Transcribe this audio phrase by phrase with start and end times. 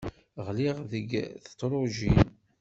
[0.47, 1.09] Ɣliɣ deg
[1.45, 2.19] tedrujin.